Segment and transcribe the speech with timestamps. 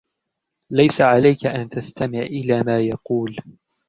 [0.71, 3.35] ليس عليك أن تستمع إلی ما يقول.